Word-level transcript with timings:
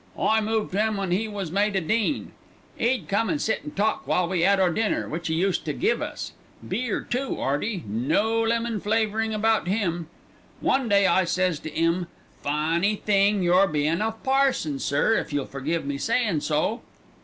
I 0.17 0.41
moved 0.41 0.73
'im 0.73 0.97
when 0.97 1.13
'e 1.13 1.27
was 1.27 1.51
made 1.51 1.75
a 1.75 1.79
dean. 1.79 2.31
'E'd 2.79 3.07
come 3.07 3.29
an' 3.29 3.37
sit 3.37 3.61
an' 3.63 3.69
talk 3.73 4.07
while 4.07 4.27
we 4.27 4.43
'ad 4.43 4.59
our 4.59 4.71
dinner, 4.71 5.07
which 5.07 5.29
'e 5.29 5.35
used 5.35 5.63
to 5.65 5.73
give 5.73 6.01
us. 6.01 6.31
Beer 6.67 7.01
too, 7.01 7.37
'Earty. 7.39 7.83
No 7.87 8.41
lemon 8.41 8.79
flavourin' 8.79 9.31
about 9.31 9.67
'im. 9.67 10.07
"One 10.59 10.89
day 10.89 11.05
I 11.05 11.25
sez 11.25 11.59
to 11.59 11.71
'im, 11.75 12.07
'Funny 12.41 12.95
thing 12.95 13.43
you 13.43 13.53
bein' 13.71 14.01
a 14.01 14.13
parson, 14.13 14.79
sir, 14.79 15.13
if 15.19 15.31
you'll 15.31 15.45
forgive 15.45 15.85
me 15.85 15.99
sayin' 15.99 16.41
so.' 16.41 16.81